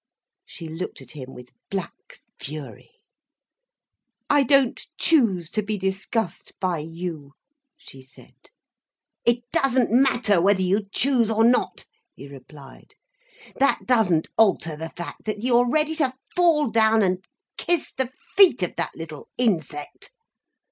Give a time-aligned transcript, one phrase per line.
[0.47, 2.89] She looked at him with black fury.
[4.31, 7.33] "I don't choose to be discussed by you,"
[7.77, 8.33] she said.
[9.25, 11.85] "It doesn't matter whether you choose or not,"
[12.15, 12.95] he replied,
[13.59, 17.23] "that doesn't alter the fact that you are ready to fall down and
[17.55, 20.11] kiss the feet of that little insect.